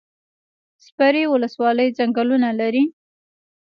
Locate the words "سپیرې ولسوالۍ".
0.85-1.87